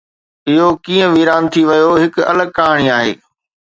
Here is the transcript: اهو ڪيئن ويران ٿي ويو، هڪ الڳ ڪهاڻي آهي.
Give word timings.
اهو 0.49 0.65
ڪيئن 0.85 1.07
ويران 1.15 1.43
ٿي 1.53 1.61
ويو، 1.69 1.91
هڪ 2.03 2.13
الڳ 2.31 2.47
ڪهاڻي 2.57 2.85
آهي. 2.97 3.13